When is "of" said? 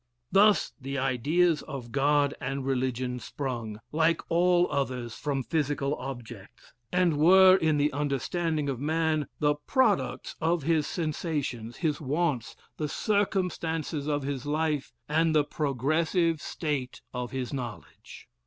1.61-1.91, 8.67-8.79, 10.41-10.63, 14.07-14.23, 17.13-17.29